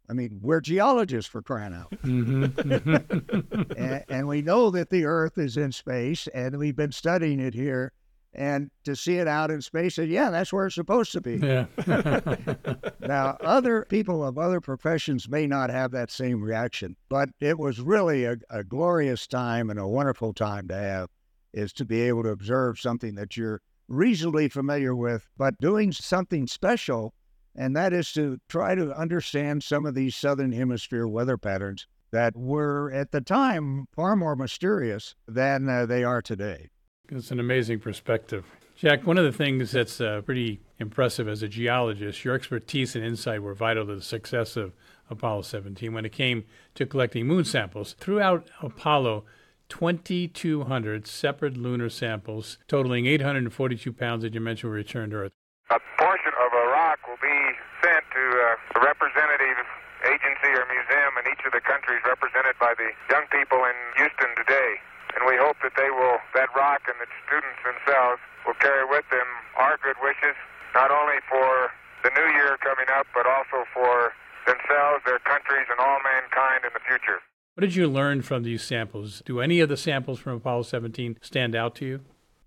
[0.09, 1.91] I mean, we're geologists for crying out.
[2.03, 3.71] Mm-hmm.
[3.77, 7.53] and, and we know that the Earth is in space, and we've been studying it
[7.53, 7.91] here
[8.33, 11.37] and to see it out in space, and yeah, that's where it's supposed to be.
[11.37, 11.65] Yeah.
[12.99, 17.79] now, other people of other professions may not have that same reaction, but it was
[17.79, 21.09] really a, a glorious time and a wonderful time to have
[21.53, 26.45] is to be able to observe something that you're reasonably familiar with, but doing something
[26.45, 27.13] special,
[27.55, 32.35] and that is to try to understand some of these southern hemisphere weather patterns that
[32.35, 36.69] were at the time far more mysterious than uh, they are today.
[37.09, 38.43] It's an amazing perspective.
[38.75, 43.05] Jack, one of the things that's uh, pretty impressive as a geologist, your expertise and
[43.05, 44.73] insight were vital to the success of
[45.09, 46.43] Apollo 17 when it came
[46.75, 47.95] to collecting moon samples.
[47.97, 49.23] Throughout Apollo,
[49.69, 55.31] 2,200 separate lunar samples totaling 842 pounds that you mentioned were returned to Earth.
[55.71, 57.39] A portion of a rock will be
[57.83, 59.63] sent to a representative
[60.03, 64.35] agency or museum in each of the countries represented by the young people in Houston
[64.35, 64.75] today
[65.17, 69.01] and we hope that they will, that rock and the students themselves will carry with
[69.09, 69.25] them
[69.57, 70.37] our good wishes,
[70.77, 71.73] not only for
[72.05, 74.13] the new year coming up, but also for
[74.45, 77.17] themselves, their countries, and all mankind in the future.
[77.56, 79.21] What did you learn from these samples?
[79.25, 81.99] Do any of the samples from Apollo 17 stand out to you?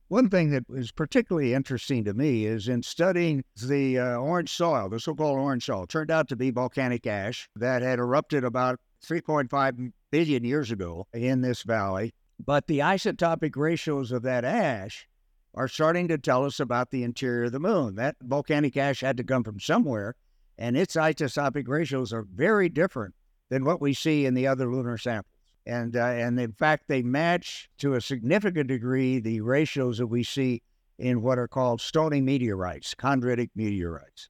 [0.09, 4.89] One thing that was particularly interesting to me is in studying the uh, orange soil,
[4.89, 8.81] the so called orange soil, turned out to be volcanic ash that had erupted about
[9.07, 12.15] 3.5 billion years ago in this valley.
[12.43, 15.07] But the isotopic ratios of that ash
[15.55, 17.97] are starting to tell us about the interior of the moon.
[17.97, 20.15] That volcanic ash had to come from somewhere,
[20.57, 23.15] and its isotopic ratios are very different
[23.51, 25.35] than what we see in the other lunar samples.
[25.67, 30.25] And, uh, and in fact, they match to a significant degree the ratios that we
[30.25, 30.63] see
[30.99, 34.29] in what are called stony meteorites, chondritic meteorites.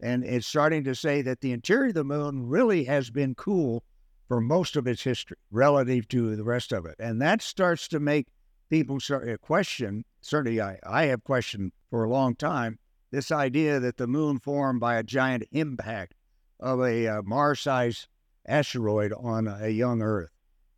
[0.00, 3.82] And it's starting to say that the interior of the moon really has been cool
[4.28, 6.94] for most of its history relative to the rest of it.
[6.98, 8.28] And that starts to make
[8.70, 12.78] people start uh, question, certainly I, I have questioned for a long time,
[13.10, 16.14] this idea that the moon formed by a giant impact
[16.60, 18.06] of a uh, Mars sized
[18.48, 20.30] asteroid on a young Earth.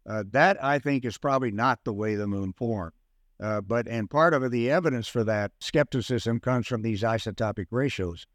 [0.08, 2.92] Uh, that I think is probably not the way the moon formed.
[3.40, 8.26] Uh, but and part of the evidence for that skepticism comes from these isotopic ratios.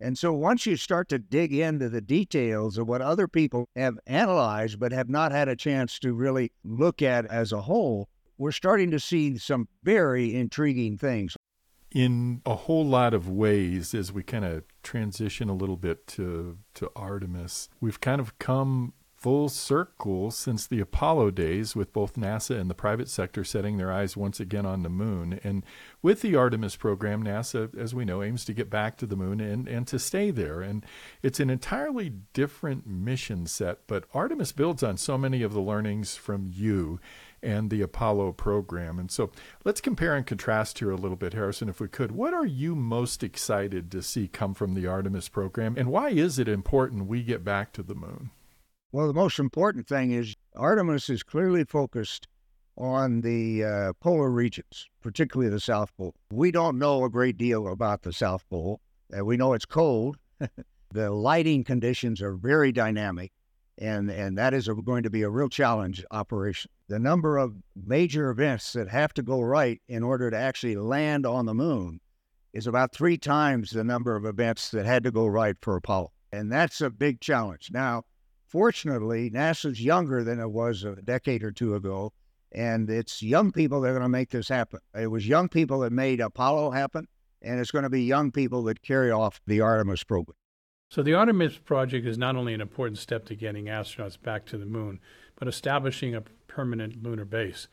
[0.00, 3.98] And so once you start to dig into the details of what other people have
[4.06, 8.52] analyzed but have not had a chance to really look at as a whole, we're
[8.52, 11.36] starting to see some very intriguing things.
[11.92, 16.58] In a whole lot of ways, as we kind of transition a little bit to,
[16.74, 22.58] to Artemis, we've kind of come full circle since the Apollo days, with both NASA
[22.58, 25.38] and the private sector setting their eyes once again on the moon.
[25.44, 25.62] And
[26.00, 29.38] with the Artemis program, NASA, as we know, aims to get back to the moon
[29.38, 30.62] and, and to stay there.
[30.62, 30.86] And
[31.22, 36.16] it's an entirely different mission set, but Artemis builds on so many of the learnings
[36.16, 36.98] from you
[37.42, 38.98] and the Apollo program.
[38.98, 39.30] And so
[39.64, 42.12] let's compare and contrast here a little bit, Harrison, if we could.
[42.12, 46.38] What are you most excited to see come from the Artemis program, and why is
[46.38, 48.30] it important we get back to the moon?
[48.92, 52.26] Well, the most important thing is Artemis is clearly focused
[52.76, 56.14] on the uh, polar regions, particularly the South Pole.
[56.32, 58.80] We don't know a great deal about the South Pole.
[59.16, 60.16] Uh, we know it's cold.
[60.92, 63.32] the lighting conditions are very dynamic,
[63.78, 66.70] and, and that is a, going to be a real challenge operation.
[66.90, 71.24] The number of major events that have to go right in order to actually land
[71.24, 72.00] on the moon
[72.52, 76.12] is about three times the number of events that had to go right for Apollo.
[76.30, 77.70] And that's a big challenge.
[77.72, 78.02] Now,
[78.50, 82.12] Fortunately, NASA's younger than it was a decade or two ago,
[82.50, 84.80] and it's young people that are going to make this happen.
[84.92, 87.06] It was young people that made Apollo happen,
[87.40, 90.34] and it's going to be young people that carry off the Artemis program.
[90.88, 94.58] So, the Artemis project is not only an important step to getting astronauts back to
[94.58, 94.98] the moon,
[95.36, 97.68] but establishing a permanent lunar base.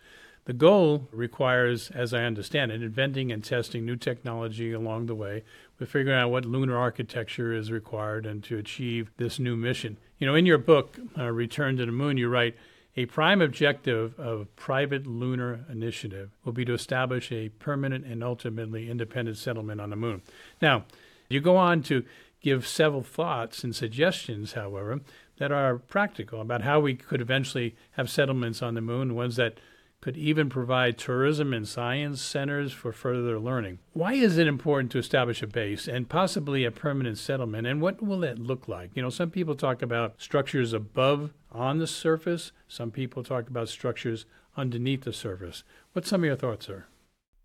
[0.45, 5.43] The goal requires, as I understand it, inventing and testing new technology along the way
[5.77, 9.97] with figuring out what lunar architecture is required and to achieve this new mission.
[10.19, 12.55] You know, in your book, uh, Return to the Moon, you write,
[12.95, 18.89] a prime objective of private lunar initiative will be to establish a permanent and ultimately
[18.89, 20.21] independent settlement on the moon.
[20.61, 20.85] Now,
[21.29, 22.05] you go on to
[22.41, 25.01] give several thoughts and suggestions, however,
[25.37, 29.59] that are practical about how we could eventually have settlements on the moon, ones that
[29.99, 33.79] could even provide tourism and science centers for further learning.
[33.93, 37.65] Why is it important to establish a base and possibly a permanent settlement?
[37.65, 38.91] And what will that look like?
[38.93, 43.69] You know, some people talk about structures above on the surface, some people talk about
[43.69, 44.25] structures
[44.55, 45.63] underneath the surface.
[45.93, 46.85] What's some of your thoughts, sir?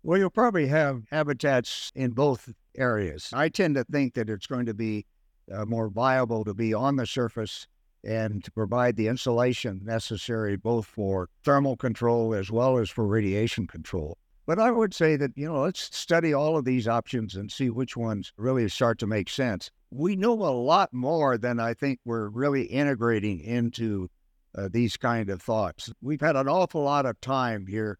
[0.03, 3.29] Well, you'll probably have habitats in both areas.
[3.33, 5.05] I tend to think that it's going to be
[5.51, 7.67] uh, more viable to be on the surface
[8.03, 13.67] and to provide the insulation necessary both for thermal control as well as for radiation
[13.67, 14.17] control.
[14.45, 17.69] But I would say that, you know, let's study all of these options and see
[17.69, 19.71] which ones really start to make sense.
[19.89, 24.09] We know a lot more than I think we're really integrating into
[24.55, 25.91] uh, these kind of thoughts.
[26.01, 27.99] We've had an awful lot of time here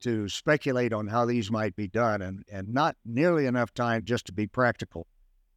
[0.00, 4.26] to speculate on how these might be done and, and not nearly enough time just
[4.26, 5.06] to be practical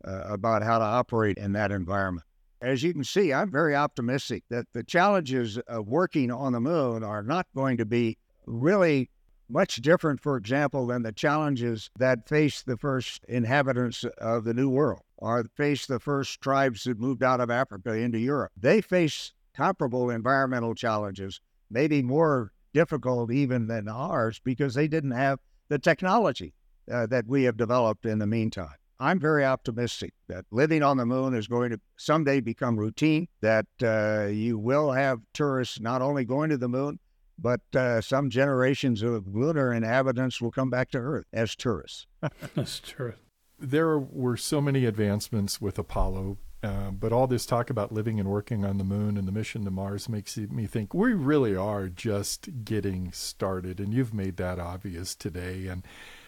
[0.03, 2.25] uh, about how to operate in that environment
[2.65, 7.03] as you can see, I'm very optimistic that the challenges of working on the moon
[7.03, 9.09] are not going to be really
[9.47, 14.69] much different, for example, than the challenges that faced the first inhabitants of the New
[14.69, 18.51] World or faced the first tribes that moved out of Africa into Europe.
[18.57, 21.39] They face comparable environmental challenges,
[21.69, 25.39] maybe more difficult even than ours because they didn't have
[25.69, 26.53] the technology
[26.91, 28.75] uh, that we have developed in the meantime.
[28.99, 33.65] I'm very optimistic that living on the moon is going to someday become routine, that
[33.83, 36.99] uh, you will have tourists not only going to the moon,
[37.37, 42.07] but uh, some generations of lunar inhabitants will come back to Earth as tourists.
[42.55, 43.21] as tourists.
[43.59, 48.29] There were so many advancements with Apollo, uh, but all this talk about living and
[48.29, 51.87] working on the moon and the mission to Mars makes me think we really are
[51.87, 53.79] just getting started.
[53.79, 55.67] And you've made that obvious today.
[55.67, 55.83] And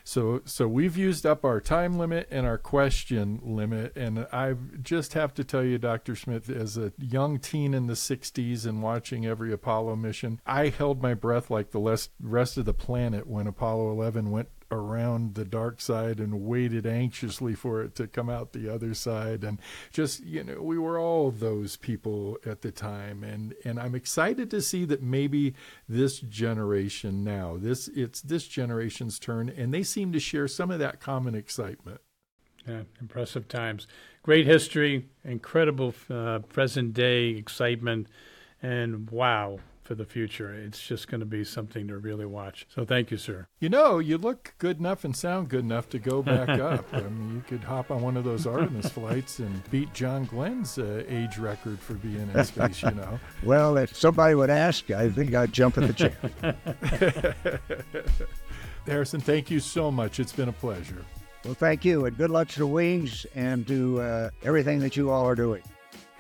[0.08, 5.16] so so we've used up our time limit and our question limit, and I just
[5.16, 6.16] have to tell you, Dr.
[6.16, 11.02] Schmitt, as a young teen in the '60s and watching every Apollo mission, I held
[11.02, 15.80] my breath like the rest of the planet when Apollo 11 went around the dark
[15.80, 19.44] side and waited anxiously for it to come out the other side.
[19.44, 19.60] And
[19.92, 23.24] just, you know, we were all those people at the time.
[23.24, 25.54] And, and I'm excited to see that maybe
[25.88, 30.80] this generation now, this it's this generation's turn, and they seem to share some of
[30.80, 32.02] that common excitement.
[32.68, 33.88] Yeah, impressive times.
[34.24, 38.08] Great history, incredible uh, present day excitement,
[38.62, 40.54] and wow, for the future.
[40.54, 42.68] It's just going to be something to really watch.
[42.70, 43.48] So thank you, sir.
[43.60, 46.86] You know, you look good enough and sound good enough to go back up.
[46.92, 50.78] I mean, you could hop on one of those Artemis flights and beat John Glenn's
[50.78, 53.18] uh, age record for being in space, you know.
[53.44, 57.60] well, if somebody would ask, I think I'd jump at the chair.
[58.86, 60.20] Harrison, thank you so much.
[60.20, 61.06] It's been a pleasure.
[61.46, 65.12] Well, thank you, and good luck to the Wings and to uh, everything that you
[65.12, 65.64] all are doing.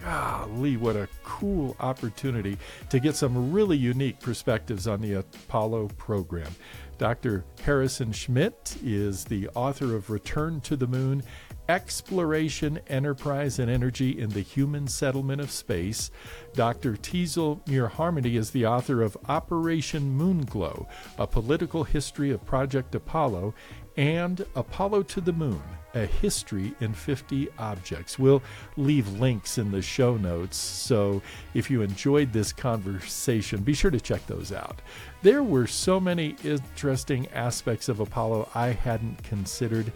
[0.02, 2.58] Golly, what a cool opportunity
[2.90, 6.52] to get some really unique perspectives on the Apollo program.
[6.98, 7.46] Dr.
[7.64, 11.24] Harrison Schmitt is the author of Return to the Moon
[11.70, 16.12] Exploration, Enterprise, and Energy in the Human Settlement of Space.
[16.54, 16.96] Dr.
[16.96, 20.88] Teasel Muir Harmony is the author of Operation Moonglow,
[21.18, 23.54] A Political History of Project Apollo,
[23.98, 25.62] and Apollo to the Moon,
[25.96, 28.20] A History in 50 Objects.
[28.20, 28.44] We'll
[28.78, 31.22] leave links in the show notes, so
[31.54, 34.82] if you enjoyed this conversation, be sure to check those out.
[35.24, 39.92] There were so many interesting aspects of Apollo I hadn't considered.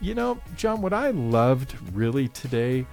[0.00, 2.86] You know, John, what I loved really today,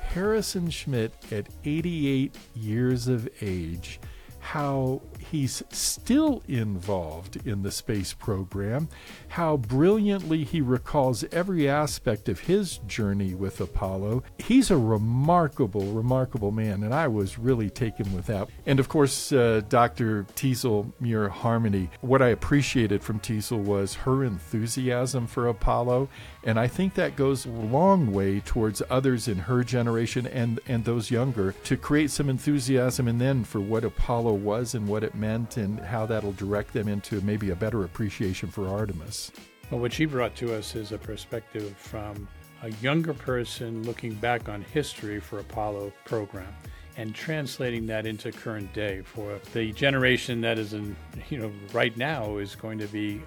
[0.00, 4.00] Harrison Schmitt at 88 years of age
[4.44, 5.00] how
[5.30, 8.88] he's still involved in the space program,
[9.28, 14.22] how brilliantly he recalls every aspect of his journey with Apollo.
[14.38, 18.48] He's a remarkable, remarkable man, and I was really taken with that.
[18.66, 20.26] And of course, uh, Dr.
[20.34, 21.90] Teasel Muir Harmony.
[22.00, 26.08] What I appreciated from Teasel was her enthusiasm for Apollo,
[26.44, 30.84] and I think that goes a long way towards others in her generation and, and
[30.84, 35.13] those younger to create some enthusiasm and then for what Apollo was and what it
[35.16, 39.30] meant and how that'll direct them into maybe a better appreciation for Artemis.
[39.70, 42.28] Well, what she brought to us is a perspective from
[42.62, 46.52] a younger person looking back on history for Apollo program
[46.96, 50.96] and translating that into current day for the generation that is in
[51.28, 53.20] you know right now is going to be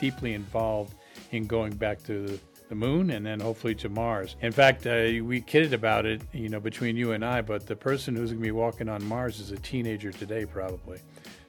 [0.00, 0.94] deeply involved
[1.30, 2.40] in going back to the
[2.70, 4.36] moon and then hopefully to Mars.
[4.40, 7.76] In fact, uh, we kidded about it, you know, between you and I, but the
[7.76, 11.00] person who's going to be walking on Mars is a teenager today, probably.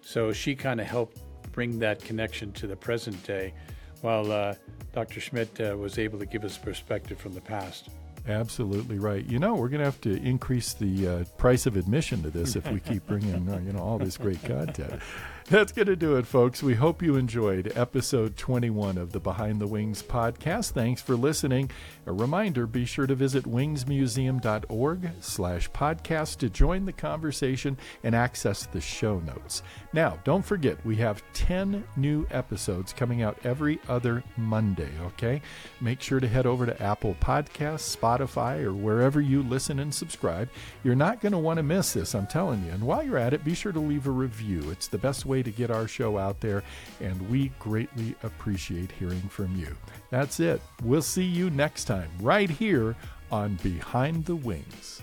[0.01, 1.19] So she kind of helped
[1.51, 3.53] bring that connection to the present day,
[4.01, 4.55] while uh,
[4.93, 5.19] Dr.
[5.19, 7.89] Schmitt uh, was able to give us perspective from the past.
[8.27, 9.23] Absolutely right.
[9.25, 12.55] You know, we're going to have to increase the uh, price of admission to this
[12.55, 15.01] if we keep bringing, uh, you know, all this great content.
[15.49, 16.63] That's going to do it, folks.
[16.63, 20.71] We hope you enjoyed episode 21 of the Behind the Wings podcast.
[20.71, 21.69] Thanks for listening.
[22.07, 28.65] A reminder, be sure to visit wingsmuseum.org slash podcast to join the conversation and access
[28.65, 29.61] the show notes.
[29.93, 35.43] Now, don't forget, we have 10 new episodes coming out every other Monday, okay?
[35.79, 40.49] Make sure to head over to Apple Podcasts, Spotify, or wherever you listen and subscribe.
[40.83, 42.71] You're not going to want to miss this, I'm telling you.
[42.71, 44.71] And while you're at it, be sure to leave a review.
[44.71, 46.63] It's the best way way to get our show out there,
[47.01, 49.75] and we greatly appreciate hearing from you.
[50.09, 50.61] That's it.
[50.81, 52.95] We'll see you next time, right here
[53.31, 55.01] on Behind the Wings.